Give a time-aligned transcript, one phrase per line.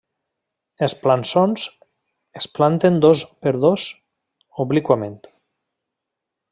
[0.85, 1.65] Els plançons
[2.41, 3.87] es planten dos per dos
[4.65, 5.21] obliquament.